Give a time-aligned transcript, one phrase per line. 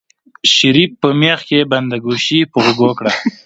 [0.55, 3.11] شريف په مېخ کې بنده ګوشي په غوږو کړه.